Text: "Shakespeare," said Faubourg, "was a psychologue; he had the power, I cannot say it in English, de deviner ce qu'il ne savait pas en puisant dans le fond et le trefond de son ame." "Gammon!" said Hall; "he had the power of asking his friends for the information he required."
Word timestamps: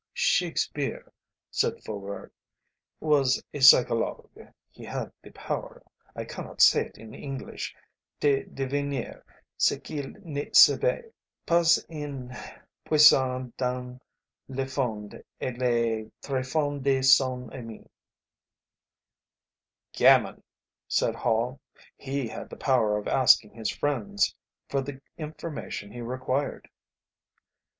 "Shakespeare," 0.15 1.13
said 1.51 1.79
Faubourg, 1.83 2.31
"was 2.99 3.43
a 3.53 3.59
psychologue; 3.59 4.27
he 4.71 4.83
had 4.83 5.11
the 5.21 5.29
power, 5.29 5.83
I 6.15 6.25
cannot 6.25 6.59
say 6.59 6.87
it 6.87 6.97
in 6.97 7.13
English, 7.13 7.75
de 8.19 8.45
deviner 8.45 9.21
ce 9.59 9.77
qu'il 9.77 10.15
ne 10.25 10.49
savait 10.53 11.13
pas 11.45 11.77
en 11.91 12.35
puisant 12.83 13.55
dans 13.57 13.99
le 14.49 14.65
fond 14.65 15.21
et 15.39 15.55
le 15.55 16.11
trefond 16.23 16.81
de 16.81 17.03
son 17.03 17.51
ame." 17.53 17.87
"Gammon!" 19.93 20.41
said 20.87 21.13
Hall; 21.13 21.61
"he 21.95 22.27
had 22.27 22.49
the 22.49 22.57
power 22.57 22.97
of 22.97 23.07
asking 23.07 23.53
his 23.53 23.69
friends 23.69 24.33
for 24.67 24.81
the 24.81 24.99
information 25.19 25.91
he 25.91 26.01
required." 26.01 26.67